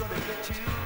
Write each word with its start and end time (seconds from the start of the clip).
gonna 0.00 0.14
get 0.14 0.48
you. 0.48 0.79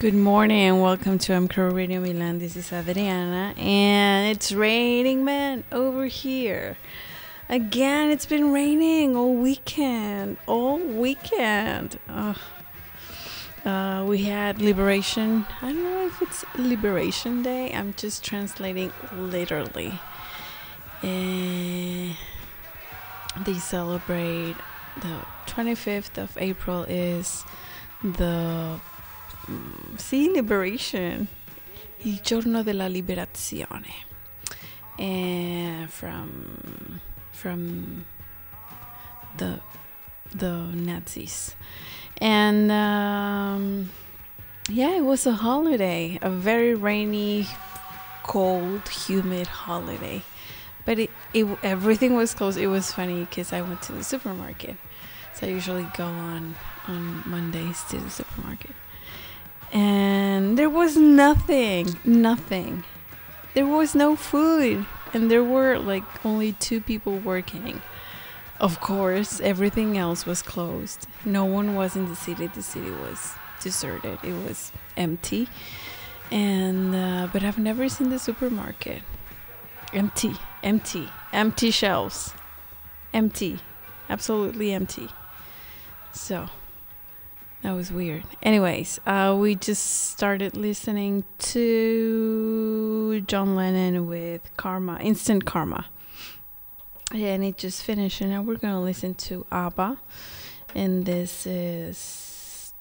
Good 0.00 0.14
morning 0.14 0.60
and 0.62 0.80
welcome 0.80 1.18
to 1.18 1.32
MCRO 1.32 1.74
Radio 1.74 2.00
Milan. 2.00 2.38
This 2.38 2.56
is 2.56 2.72
Adriana 2.72 3.52
and 3.58 4.34
it's 4.34 4.50
raining, 4.50 5.26
man, 5.26 5.62
over 5.70 6.06
here. 6.06 6.78
Again, 7.50 8.10
it's 8.10 8.24
been 8.24 8.50
raining 8.50 9.14
all 9.14 9.34
weekend. 9.34 10.38
All 10.46 10.78
weekend. 10.78 11.98
Uh, 12.08 12.32
we 14.08 14.22
had 14.22 14.62
Liberation. 14.62 15.44
I 15.60 15.70
don't 15.70 15.82
know 15.82 16.06
if 16.06 16.22
it's 16.22 16.46
Liberation 16.56 17.42
Day. 17.42 17.70
I'm 17.70 17.92
just 17.92 18.24
translating 18.24 18.94
literally. 19.14 20.00
Eh, 21.02 22.14
they 23.44 23.58
celebrate 23.58 24.56
the 25.02 25.26
25th 25.46 26.16
of 26.16 26.38
April 26.38 26.84
is 26.88 27.44
the 28.02 28.80
sì, 29.96 30.30
liberation. 30.32 31.26
Il 32.02 32.20
giorno 32.22 32.62
della 32.62 32.86
liberazione. 32.86 34.08
And 34.98 35.88
from 35.88 37.00
from 37.32 38.04
the 39.36 39.60
the 40.34 40.70
Nazis. 40.74 41.54
And 42.20 42.70
um, 42.70 43.90
yeah, 44.68 44.96
it 44.96 45.04
was 45.04 45.26
a 45.26 45.32
holiday, 45.32 46.18
a 46.20 46.30
very 46.30 46.74
rainy, 46.74 47.46
cold, 48.22 48.88
humid 48.88 49.46
holiday. 49.46 50.22
But 50.84 50.98
it, 50.98 51.10
it 51.32 51.46
everything 51.62 52.14
was 52.14 52.34
closed. 52.34 52.58
It 52.58 52.68
was 52.68 52.92
funny 52.92 53.20
because 53.20 53.52
I 53.52 53.62
went 53.62 53.82
to 53.82 53.92
the 53.92 54.04
supermarket. 54.04 54.76
So 55.34 55.46
I 55.46 55.50
usually 55.50 55.86
go 55.96 56.04
on 56.04 56.54
on 56.88 57.22
Mondays 57.26 57.82
to 57.90 57.98
the 57.98 58.10
supermarket. 58.10 58.74
And 59.72 60.58
there 60.58 60.70
was 60.70 60.96
nothing, 60.96 61.96
nothing. 62.04 62.84
There 63.54 63.66
was 63.66 63.94
no 63.94 64.16
food 64.16 64.86
and 65.12 65.30
there 65.30 65.44
were 65.44 65.78
like 65.78 66.04
only 66.24 66.52
two 66.52 66.80
people 66.80 67.18
working. 67.18 67.82
Of 68.58 68.80
course, 68.80 69.40
everything 69.40 69.96
else 69.96 70.26
was 70.26 70.42
closed. 70.42 71.06
No 71.24 71.44
one 71.44 71.74
was 71.74 71.96
in 71.96 72.08
the 72.08 72.16
city. 72.16 72.46
The 72.46 72.62
city 72.62 72.90
was 72.90 73.32
deserted. 73.60 74.18
It 74.22 74.34
was 74.34 74.72
empty. 74.96 75.48
And 76.30 76.94
uh, 76.94 77.28
but 77.32 77.42
I've 77.42 77.58
never 77.58 77.88
seen 77.88 78.10
the 78.10 78.18
supermarket 78.18 79.02
empty, 79.92 80.34
empty, 80.62 81.08
empty 81.32 81.70
shelves, 81.70 82.34
empty, 83.12 83.60
absolutely 84.08 84.72
empty. 84.72 85.08
So 86.12 86.48
that 87.62 87.72
was 87.72 87.92
weird. 87.92 88.24
Anyways, 88.42 89.00
uh, 89.06 89.36
we 89.38 89.54
just 89.54 90.10
started 90.10 90.56
listening 90.56 91.24
to 91.38 93.20
John 93.26 93.54
Lennon 93.54 94.06
with 94.06 94.42
Karma, 94.56 94.98
Instant 95.00 95.44
Karma. 95.44 95.86
And 97.12 97.44
it 97.44 97.58
just 97.58 97.82
finished, 97.82 98.20
and 98.20 98.30
now 98.30 98.42
we're 98.42 98.56
gonna 98.56 98.80
listen 98.82 99.14
to 99.14 99.44
ABBA. 99.50 99.98
And 100.74 101.04
this 101.04 101.46
is 101.46 102.72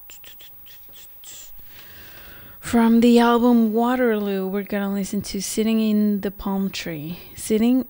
from 2.60 3.00
the 3.02 3.20
album 3.20 3.74
Waterloo. 3.74 4.48
We're 4.48 4.64
gonna 4.64 4.94
listen 4.94 5.22
to 5.24 5.42
Sitting 5.42 5.82
in 5.82 6.22
the 6.22 6.32
Palm 6.32 6.70
Tree. 6.70 7.20
Sitting 7.36 7.86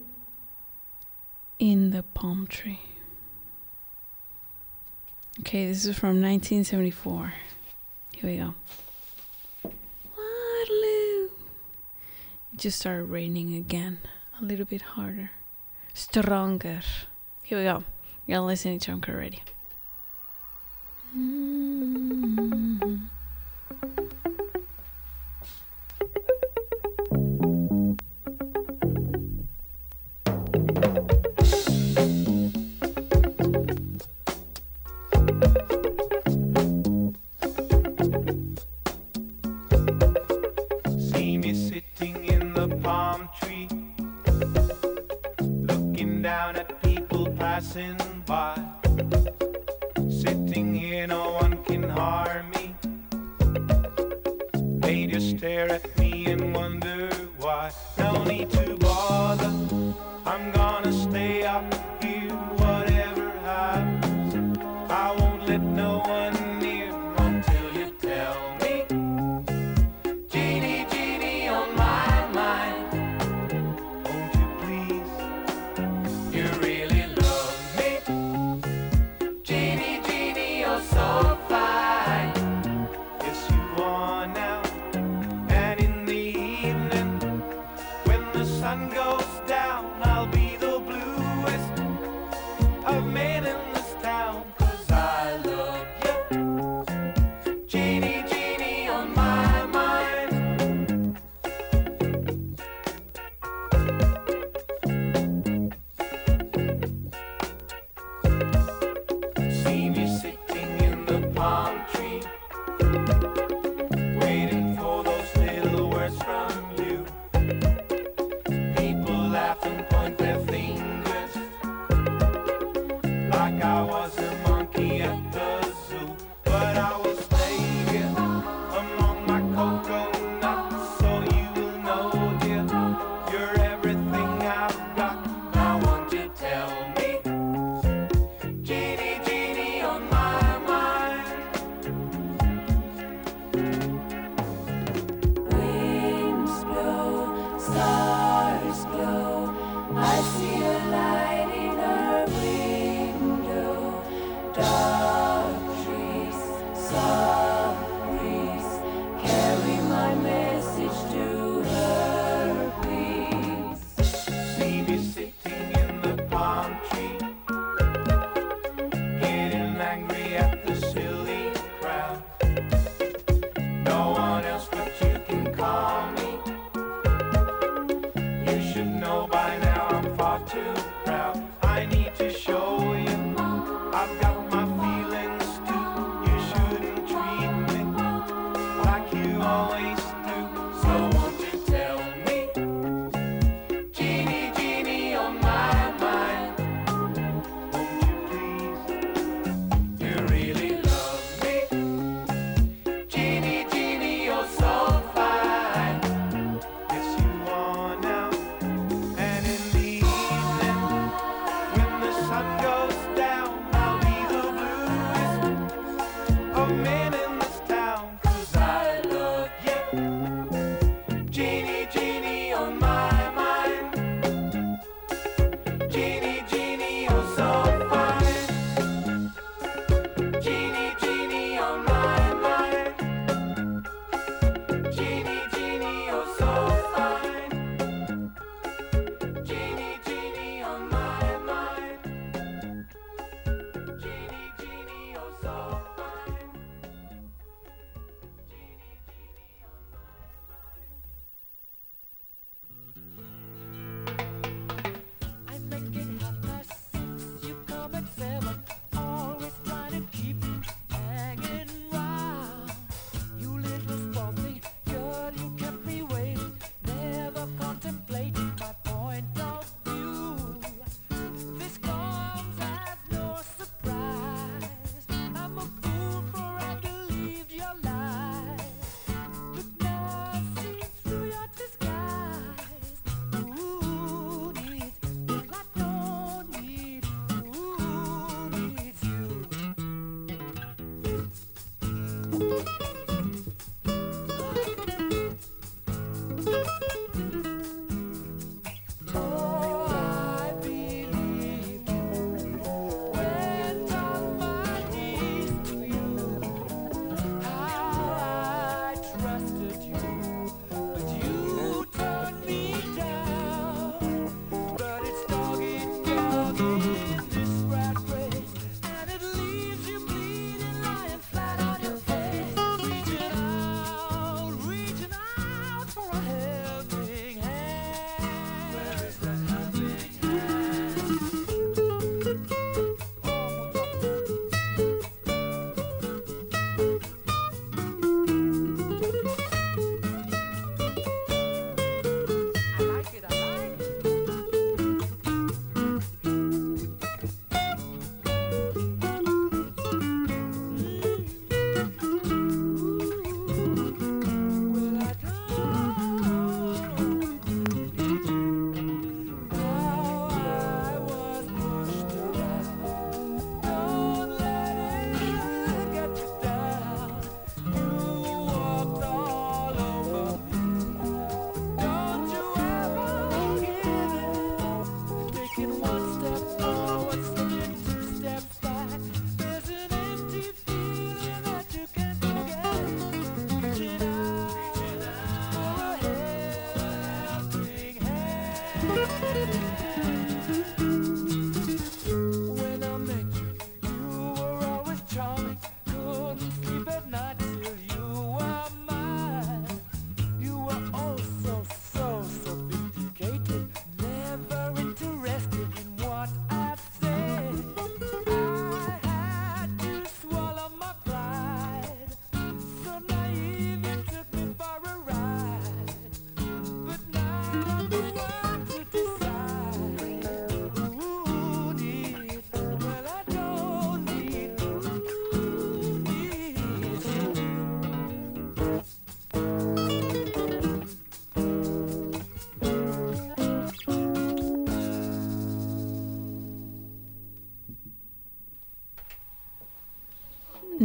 in 1.59 1.91
the 1.91 2.03
Palm 2.03 2.47
Tree. 2.47 2.79
Okay, 5.39 5.67
this 5.67 5.85
is 5.85 5.97
from 5.97 6.21
1974. 6.21 7.33
Here 8.13 8.29
we 8.29 8.37
go. 8.37 8.53
Waterloo. 9.63 11.29
It 12.53 12.57
just 12.57 12.79
started 12.79 13.05
raining 13.05 13.55
again, 13.55 13.99
a 14.41 14.43
little 14.43 14.65
bit 14.65 14.81
harder, 14.81 15.31
stronger. 15.93 16.81
Here 17.43 17.57
we 17.57 17.63
go. 17.63 17.85
You're 18.27 18.41
listening 18.41 18.79
to 18.79 18.91
Anchor 18.91 19.15
Radio. 19.15 19.39
Mm. 21.17 22.59
See 22.89 23.18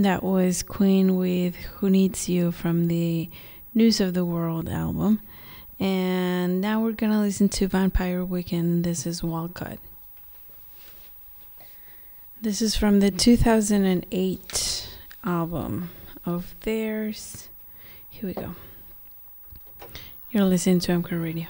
That 0.04 0.22
was 0.22 0.62
Queen 0.62 1.16
with 1.16 1.56
Who 1.56 1.88
Needs 1.88 2.28
You 2.28 2.52
from 2.52 2.88
the 2.88 3.30
News 3.72 4.02
of 4.02 4.12
the 4.12 4.22
World 4.22 4.68
album. 4.68 5.22
And 5.80 6.60
now 6.60 6.82
we're 6.82 6.92
gonna 6.92 7.22
listen 7.22 7.48
to 7.48 7.68
Vampire 7.68 8.22
Weekend. 8.22 8.84
This 8.84 9.06
is 9.06 9.22
Walcott. 9.22 9.78
This 12.38 12.60
is 12.60 12.76
from 12.76 13.00
the 13.00 13.10
2008 13.10 14.88
album 15.24 15.88
of 16.26 16.54
theirs. 16.60 17.48
Here 18.10 18.28
we 18.28 18.34
go. 18.34 18.56
You're 20.30 20.44
listening 20.44 20.80
to 20.80 20.92
MCR 20.92 21.22
Radio. 21.22 21.46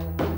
Tonight? 0.00 0.33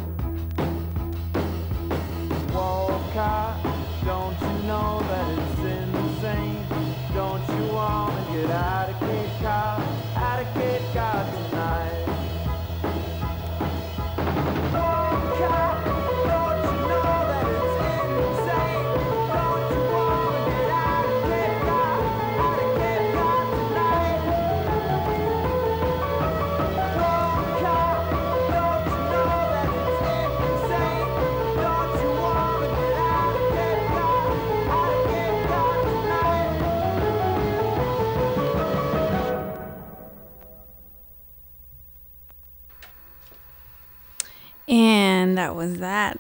That 45.37 45.55
was 45.55 45.81
that. 45.81 46.19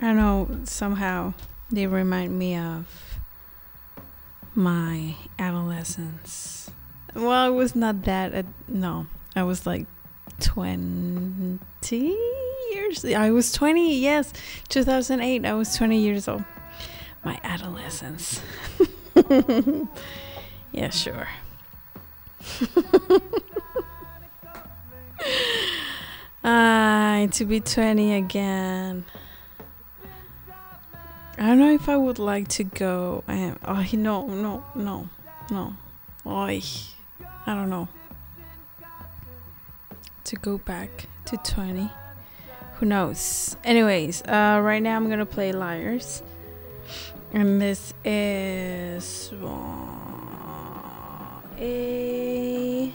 I 0.00 0.12
know, 0.12 0.48
somehow 0.62 1.34
they 1.68 1.88
remind 1.88 2.38
me 2.38 2.56
of 2.56 3.18
my 4.54 5.16
adolescence. 5.36 6.70
Well, 7.12 7.52
it 7.52 7.56
was 7.56 7.74
not 7.74 8.04
that, 8.04 8.32
uh, 8.32 8.44
no, 8.68 9.08
I 9.34 9.42
was 9.42 9.66
like 9.66 9.86
20 10.38 11.58
years. 12.72 13.04
I 13.04 13.32
was 13.32 13.50
20, 13.50 13.98
yes, 13.98 14.32
2008. 14.68 15.44
I 15.44 15.54
was 15.54 15.76
20 15.76 15.98
years 15.98 16.28
old. 16.28 16.44
My 17.24 17.40
adolescence. 17.42 18.40
yeah, 20.72 20.90
sure. 20.90 21.26
Ah, 26.46 27.26
to 27.30 27.46
be 27.46 27.58
20 27.58 28.14
again. 28.16 29.06
I 31.38 31.46
don't 31.46 31.58
know 31.58 31.72
if 31.72 31.88
I 31.88 31.96
would 31.96 32.18
like 32.18 32.48
to 32.48 32.64
go. 32.64 33.24
Um, 33.26 33.56
oh, 33.64 33.86
no, 33.94 34.26
no, 34.26 34.62
no, 34.74 35.08
no. 35.50 35.74
Oy, 36.26 36.60
I 37.46 37.54
don't 37.54 37.70
know. 37.70 37.88
To 40.24 40.36
go 40.36 40.58
back 40.58 41.06
to 41.24 41.38
20. 41.38 41.90
Who 42.74 42.86
knows? 42.86 43.56
Anyways, 43.64 44.22
uh, 44.22 44.60
right 44.62 44.82
now 44.82 44.96
I'm 44.96 45.08
gonna 45.08 45.24
play 45.24 45.52
Liars. 45.52 46.22
And 47.32 47.60
this 47.60 47.94
is 48.04 49.32
uh, 49.42 49.46
a. 51.58 52.92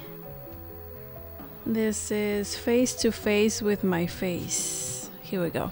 This 1.66 2.12
is 2.12 2.56
face 2.56 2.96
to 2.96 3.12
face 3.12 3.62
with 3.62 3.84
my 3.84 4.08
face. 4.08 5.10
Here 5.22 5.44
we 5.44 5.50
go. 5.50 5.70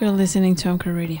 You're 0.00 0.10
listening 0.10 0.54
to 0.56 0.70
Uncle 0.70 0.92
Radio. 0.92 1.20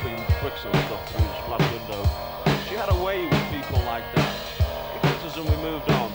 dropping 0.00 0.24
quicksilver 0.40 0.98
through 1.06 1.26
his 1.26 1.44
flat 1.44 1.72
window. 1.72 2.02
She 2.68 2.74
had 2.74 2.90
a 2.90 3.04
way 3.04 3.24
with 3.24 3.50
people 3.50 3.82
like 3.84 4.04
that. 4.14 4.36
She 4.56 5.08
kissed 5.08 5.26
us 5.26 5.36
and 5.36 5.48
we 5.48 5.56
moved 5.56 5.90
on. 5.90 6.12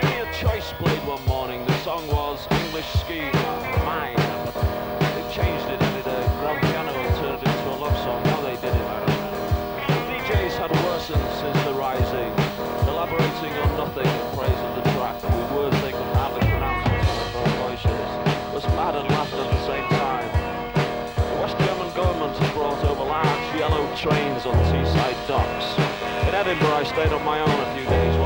Junior 0.00 0.30
Choice 0.32 0.72
played 0.78 1.06
one 1.06 1.24
morning. 1.26 1.64
The 1.66 1.78
song 1.78 2.06
was 2.08 2.46
English 2.50 2.86
Scheme. 3.00 3.32
Mine. 3.84 4.79
stops. 25.30 25.78
At 26.26 26.34
Edinburgh, 26.34 26.74
I 26.74 26.82
stayed 26.82 27.12
on 27.12 27.24
my 27.24 27.38
own 27.38 27.48
a 27.48 27.74
few 27.76 27.84
days. 27.84 28.19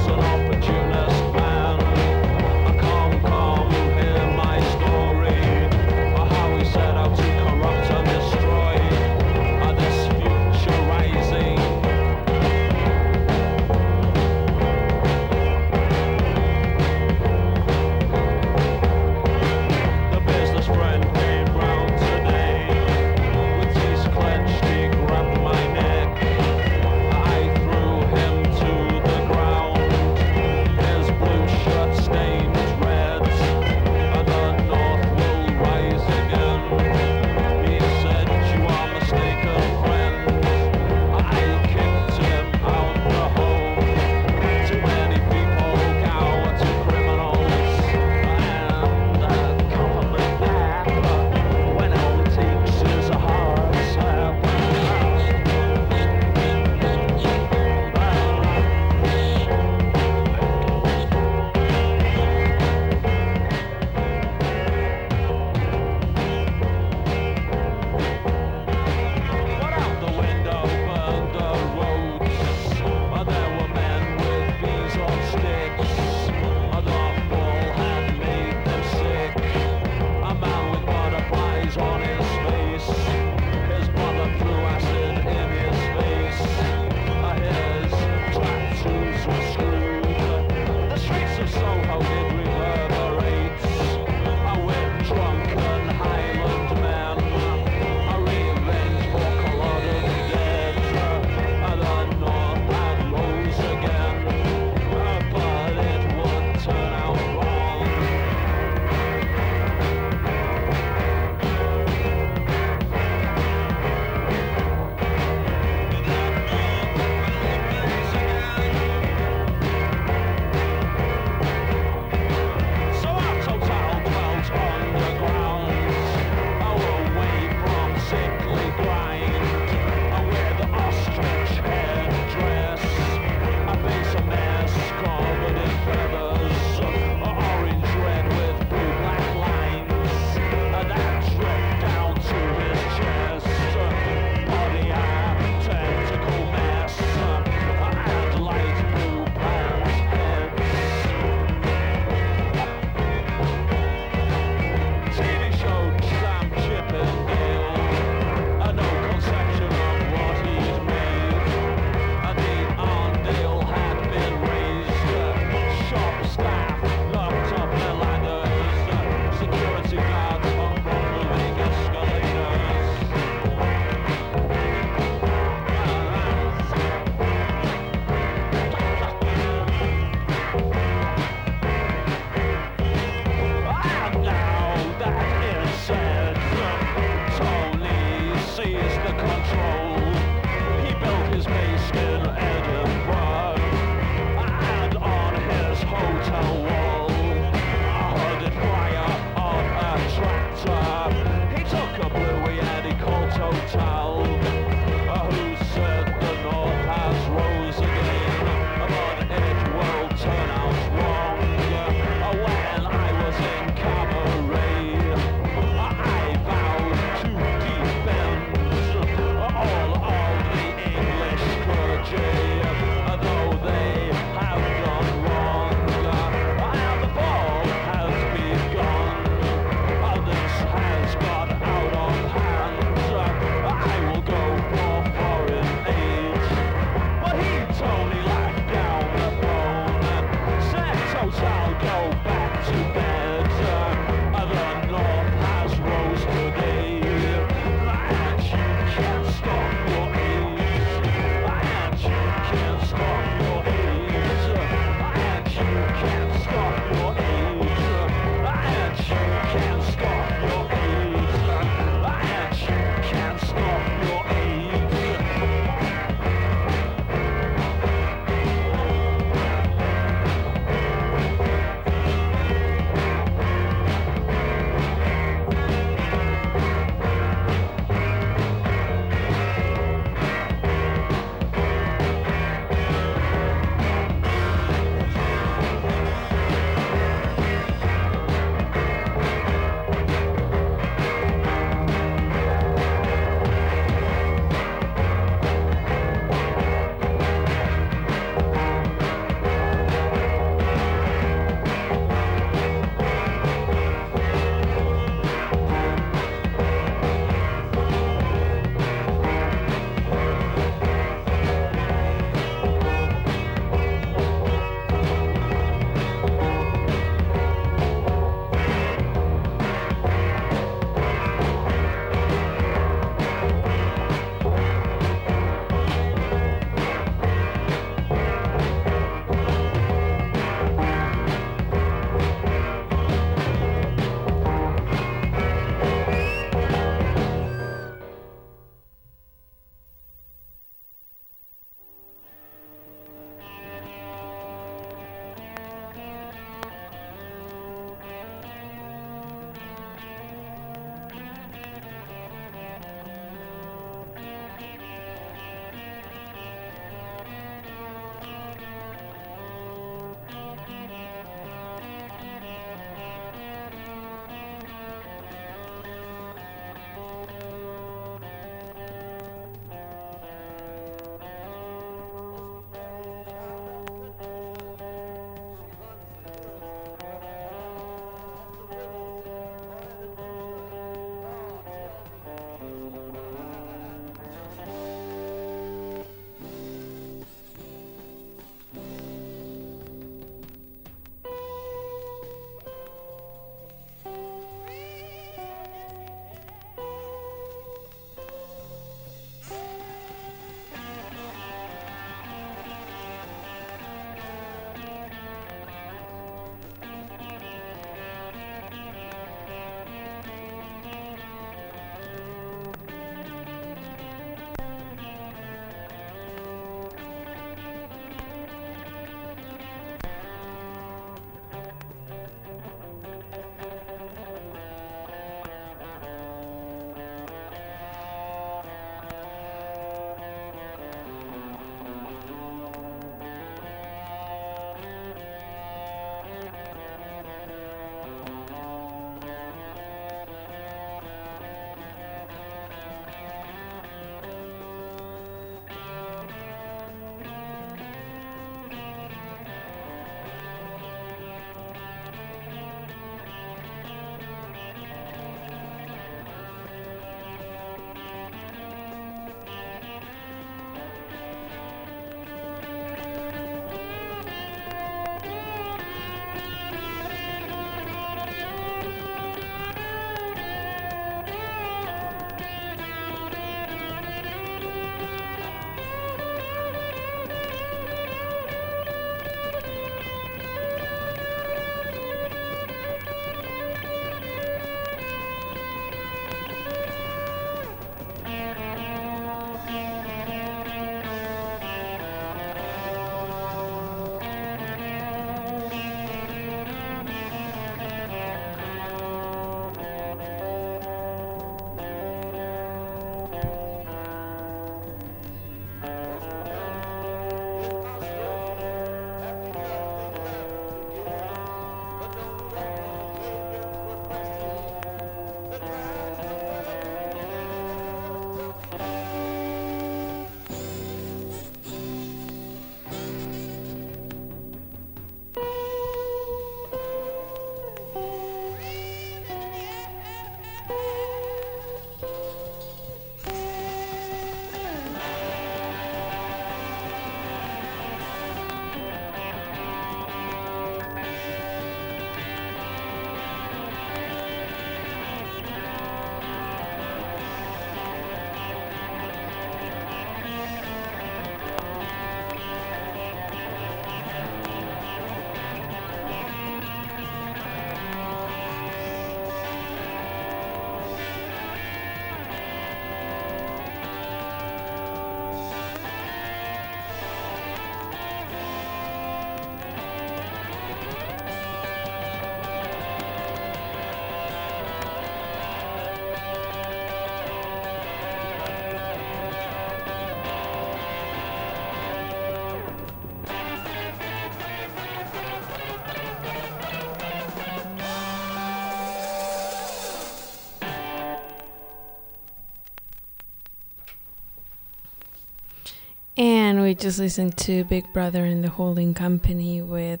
We 596.68 596.74
just 596.74 596.98
listened 596.98 597.34
to 597.34 597.64
Big 597.64 597.90
Brother 597.94 598.26
and 598.26 598.44
the 598.44 598.50
Holding 598.50 598.92
Company 598.92 599.62
with 599.62 600.00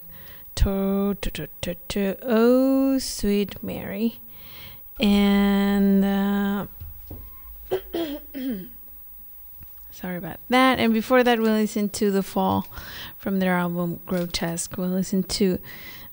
to, 0.54 1.16
to, 1.22 1.48
to, 1.62 1.74
to, 1.74 2.16
Oh 2.20 2.98
Sweet 2.98 3.62
Mary. 3.62 4.20
And 5.00 6.04
uh, 6.04 6.66
sorry 9.90 10.18
about 10.18 10.40
that. 10.50 10.78
And 10.78 10.92
before 10.92 11.24
that, 11.24 11.38
we 11.38 11.48
listened 11.48 11.94
to 11.94 12.10
The 12.10 12.22
Fall 12.22 12.66
from 13.16 13.38
their 13.38 13.54
album 13.54 14.00
Grotesque. 14.04 14.76
We 14.76 14.84
listened 14.84 15.30
to 15.30 15.58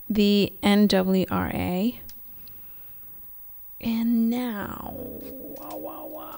the 0.10 0.54
NWRA. 0.64 1.98
And 3.82 4.30
now, 4.30 4.94
wow, 4.96 5.76
wow, 5.76 6.06
wow. 6.06 6.35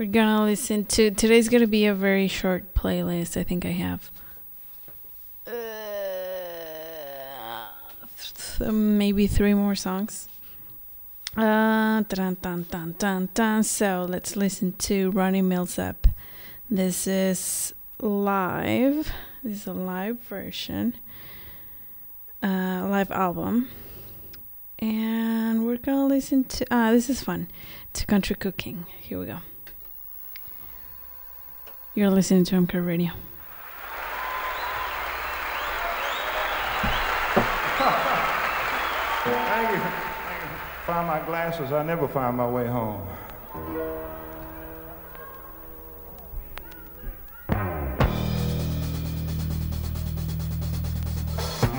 We're 0.00 0.06
gonna 0.06 0.44
listen 0.46 0.86
to 0.86 1.10
today's 1.10 1.50
gonna 1.50 1.66
be 1.66 1.84
a 1.84 1.92
very 1.92 2.26
short 2.26 2.72
playlist. 2.72 3.36
I 3.36 3.42
think 3.42 3.66
I 3.66 3.72
have 3.72 4.10
uh, 8.66 8.72
maybe 8.72 9.26
three 9.26 9.52
more 9.52 9.74
songs. 9.74 10.26
Uh, 11.36 12.00
dun, 12.08 12.38
dun, 12.40 12.64
dun, 12.70 12.94
dun, 12.98 13.28
dun. 13.34 13.62
So 13.62 14.06
let's 14.08 14.36
listen 14.36 14.72
to 14.78 15.10
Ronnie 15.10 15.42
Milsap. 15.42 15.96
This 16.70 17.06
is 17.06 17.74
live. 18.00 19.12
This 19.44 19.58
is 19.58 19.66
a 19.66 19.74
live 19.74 20.18
version, 20.20 20.94
uh, 22.42 22.88
live 22.88 23.10
album. 23.10 23.68
And 24.78 25.66
we're 25.66 25.76
gonna 25.76 26.06
listen 26.06 26.44
to 26.44 26.64
ah, 26.70 26.90
this 26.90 27.10
is 27.10 27.22
fun. 27.22 27.48
To 27.92 28.06
country 28.06 28.34
cooking. 28.34 28.86
Here 29.02 29.20
we 29.20 29.26
go. 29.26 29.40
You're 32.00 32.08
listening 32.08 32.44
to 32.44 32.54
MK 32.54 32.86
Radio. 32.86 33.10
Thank 39.26 39.70
you. 39.70 39.82
Find 40.86 41.06
my 41.06 41.20
glasses. 41.26 41.72
I 41.72 41.82
never 41.82 42.08
find 42.08 42.38
my 42.38 42.48
way 42.48 42.66
home. 42.66 43.06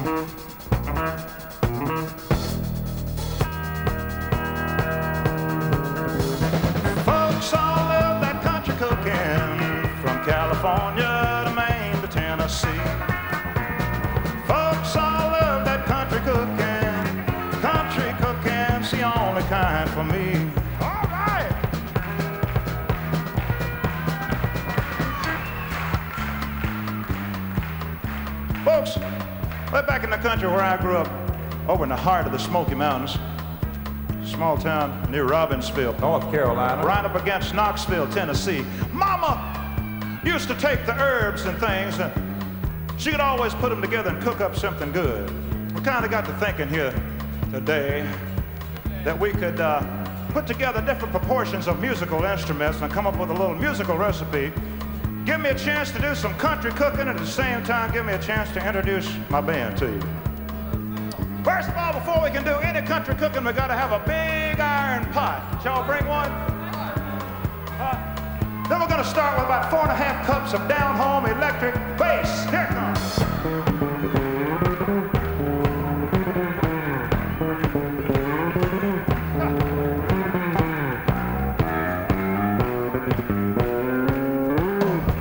Folks 0.03 0.40
California 10.61 11.43
to 11.43 11.55
Maine 11.55 12.01
to 12.03 12.07
Tennessee. 12.07 12.67
Folks 14.45 14.95
all 14.95 15.31
love 15.31 15.65
that 15.65 15.87
country 15.87 16.19
cooking. 16.19 17.61
Country 17.61 18.13
cooking's 18.21 18.91
the 18.91 19.01
only 19.01 19.41
kind 19.43 19.89
for 19.89 20.03
me. 20.03 20.51
All 20.79 21.07
right. 21.09 21.49
Folks, 28.63 28.97
way 29.73 29.81
back 29.87 30.03
in 30.03 30.11
the 30.11 30.17
country 30.17 30.47
where 30.47 30.61
I 30.61 30.79
grew 30.79 30.97
up, 30.97 31.09
over 31.67 31.85
in 31.85 31.89
the 31.89 31.95
heart 31.95 32.27
of 32.27 32.33
the 32.33 32.37
Smoky 32.37 32.75
Mountains, 32.75 33.17
small 34.23 34.57
town 34.57 35.11
near 35.11 35.25
Robbinsville, 35.25 35.99
North 35.99 36.29
Carolina. 36.31 36.85
right 36.85 37.03
up 37.03 37.15
against 37.15 37.55
Knoxville, 37.55 38.07
Tennessee. 38.11 38.63
Used 40.23 40.47
to 40.49 40.55
take 40.55 40.85
the 40.85 40.93
herbs 41.01 41.45
and 41.45 41.57
things, 41.59 41.97
and 41.99 42.11
she 43.01 43.09
could 43.09 43.19
always 43.19 43.55
put 43.55 43.69
them 43.69 43.81
together 43.81 44.11
and 44.11 44.21
cook 44.21 44.39
up 44.39 44.55
something 44.55 44.91
good. 44.91 45.27
We 45.73 45.81
kind 45.81 46.05
of 46.05 46.11
got 46.11 46.25
to 46.25 46.33
thinking 46.33 46.69
here 46.69 46.93
today 47.51 48.07
that 49.03 49.19
we 49.19 49.31
could 49.31 49.59
uh, 49.59 49.81
put 50.29 50.45
together 50.45 50.79
different 50.81 51.11
proportions 51.11 51.67
of 51.67 51.81
musical 51.81 52.23
instruments 52.23 52.81
and 52.81 52.93
come 52.93 53.07
up 53.07 53.17
with 53.17 53.31
a 53.31 53.33
little 53.33 53.55
musical 53.55 53.97
recipe. 53.97 54.53
Give 55.25 55.39
me 55.39 55.49
a 55.49 55.57
chance 55.57 55.91
to 55.91 55.99
do 55.99 56.13
some 56.13 56.35
country 56.35 56.71
cooking, 56.71 57.01
and 57.01 57.09
at 57.09 57.17
the 57.17 57.25
same 57.25 57.63
time, 57.63 57.91
give 57.91 58.05
me 58.05 58.13
a 58.13 58.21
chance 58.21 58.51
to 58.51 58.65
introduce 58.65 59.11
my 59.29 59.41
band 59.41 59.77
to 59.79 59.87
you. 59.87 60.01
First 61.43 61.69
of 61.69 61.75
all, 61.75 61.93
before 61.93 62.21
we 62.21 62.29
can 62.29 62.43
do 62.43 62.53
any 62.59 62.85
country 62.85 63.15
cooking, 63.15 63.43
we 63.43 63.53
gotta 63.53 63.73
have 63.73 63.91
a 63.91 63.99
big 64.05 64.59
iron 64.59 65.11
pot. 65.13 65.61
Shall 65.63 65.83
bring 65.83 66.05
one? 66.07 66.29
Uh, 67.81 68.10
then 68.71 68.79
we're 68.79 68.87
gonna 68.87 69.03
start 69.03 69.35
with 69.35 69.43
about 69.43 69.69
four 69.69 69.81
and 69.81 69.91
a 69.91 69.95
half 69.95 70.25
cups 70.25 70.53
of 70.53 70.65
down 70.69 70.95
home 70.95 71.25
electric 71.25 71.75
bass. 71.97 72.49
Here 72.49 72.63
it 72.63 72.69
comes. 72.69 73.19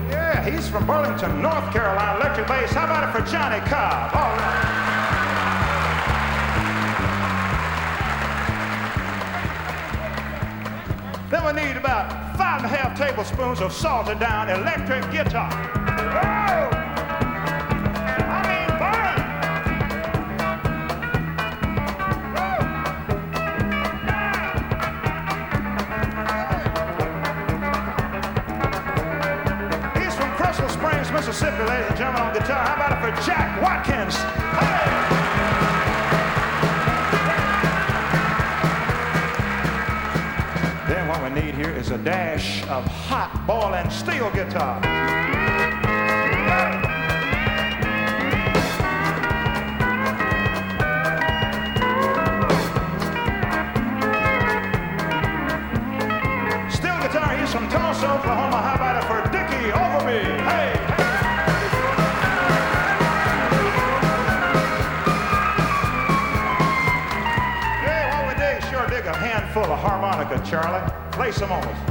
Yeah, 0.08 0.48
he's 0.48 0.68
from 0.68 0.86
Burlington, 0.86 1.42
North 1.42 1.72
Carolina. 1.72 2.20
Electric 2.20 2.46
bass. 2.46 2.70
How 2.70 2.84
about 2.84 3.02
it 3.08 3.12
for 3.12 3.22
Johnny 3.28 3.58
Cobb? 3.68 4.14
All 4.14 4.36
right. 4.36 4.66
Then 11.30 11.44
we 11.44 11.52
need 11.62 11.76
about 11.76 12.19
five 12.40 12.64
and 12.64 12.72
a 12.72 12.74
half 12.74 12.96
tablespoons 12.96 13.60
of 13.60 13.70
salted 13.70 14.18
down 14.18 14.48
electric 14.48 15.02
guitar. 15.12 15.50
Oh! 15.52 16.70
I 18.24 18.40
mean, 18.48 18.68
burn! 18.80 19.16
He's 30.02 30.14
from 30.14 30.30
Crystal 30.32 30.70
Springs, 30.70 31.12
Mississippi, 31.12 31.62
ladies 31.64 31.88
and 31.90 31.98
gentlemen, 31.98 32.22
on 32.22 32.32
guitar. 32.32 32.64
How 32.64 32.74
about 32.74 32.92
it 32.92 33.00
for 33.04 33.10
Jack 33.26 33.60
Watkins? 33.60 34.16
Hey! 34.16 34.79
A 41.90 41.98
dash 41.98 42.62
of 42.68 42.84
hot 42.86 43.44
boiling 43.48 43.90
steel 43.90 44.30
guitar. 44.30 44.80
Steel 56.70 56.96
guitar, 57.00 57.36
he's 57.36 57.50
from 57.50 57.68
Tulsa, 57.68 58.12
Oklahoma. 58.12 58.62
How 58.62 58.74
about 58.76 59.02
it 59.02 59.06
for 59.08 59.22
Dickie 59.32 59.70
Overby? 59.72 60.22
Hey! 60.46 60.74
Yeah, 67.82 68.22
what 68.22 68.36
we 68.36 68.40
dig, 68.40 68.62
sure 68.70 68.86
dig 68.86 69.06
a 69.06 69.16
handful 69.16 69.64
of 69.64 69.78
harmonica, 69.80 70.40
Charlie. 70.48 70.99
Play 71.20 71.32
some 71.32 71.52
on 71.52 71.89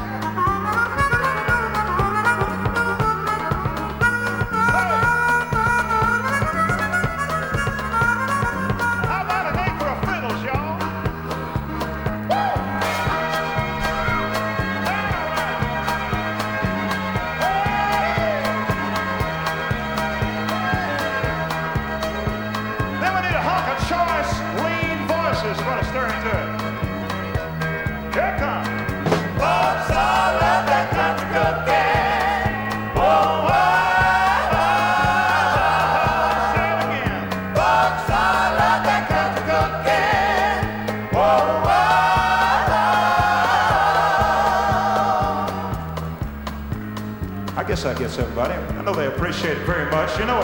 I 47.60 47.64
guess 47.66 47.84
I 47.84 47.94
guess 47.94 48.18
everybody. 48.18 48.54
I 48.54 48.82
know 48.84 48.94
they 48.94 49.08
appreciate 49.08 49.58
it 49.58 49.66
very 49.66 49.92
much. 49.92 50.18
You 50.18 50.26
know, 50.26 50.40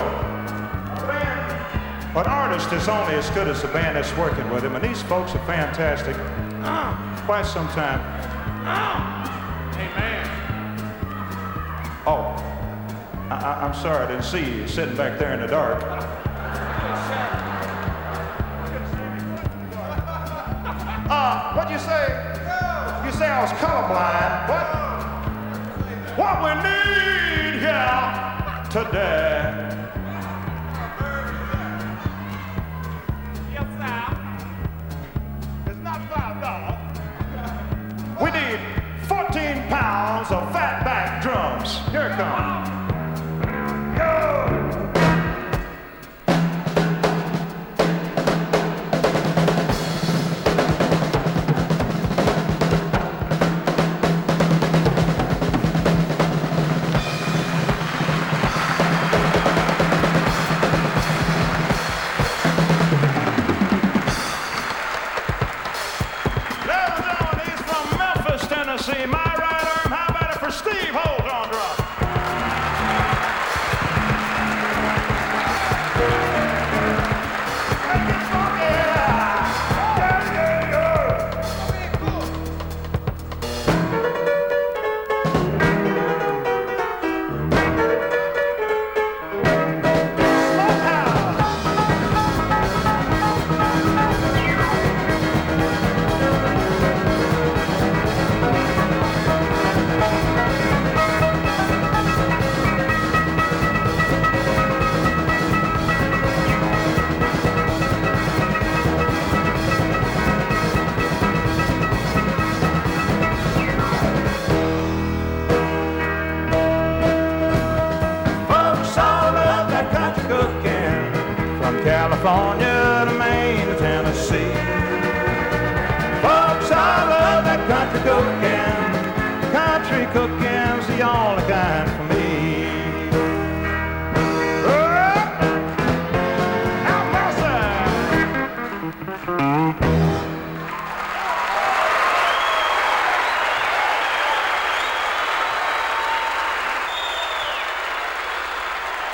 an 2.14 2.26
artist 2.26 2.74
is 2.74 2.90
only 2.90 3.14
as 3.14 3.30
good 3.30 3.48
as 3.48 3.62
the 3.62 3.70
band 3.70 3.96
that's 3.96 4.14
working 4.18 4.50
with 4.50 4.66
him, 4.66 4.76
and 4.76 4.84
these 4.84 5.02
folks 5.04 5.34
are 5.34 5.46
fantastic. 5.46 6.14
Ah, 6.66 7.24
quite 7.26 7.46
some 7.46 7.70
time. 7.70 8.02
Ah, 8.68 9.24
amen. 9.76 10.28
Oh, 12.06 12.36
I, 13.34 13.66
am 13.66 13.74
sorry 13.74 14.04
I 14.04 14.08
didn't 14.08 14.24
see 14.24 14.44
you 14.44 14.68
sitting 14.68 14.98
back 14.98 15.18
there 15.18 15.34
in 15.36 15.40
the 15.40 15.48
dark. 15.48 15.82
Uh, 21.08 21.54
what'd 21.54 21.72
you 21.72 21.78
say? 21.78 22.08
You 23.06 23.12
say 23.12 23.28
I 23.28 23.40
was 23.40 23.52
colorblind. 23.52 24.50
What? 24.50 24.75
what 26.26 26.42
we 26.42 26.52
need 26.64 27.60
here 27.62 28.02
today. 28.72 29.62
We 38.20 38.32
need 38.32 38.60
14 39.08 39.68
pounds 39.68 40.32
of 40.32 40.50
fatback 40.52 41.22
drums. 41.22 41.78
Here 41.92 42.08
it 42.08 42.16
comes. 42.16 42.65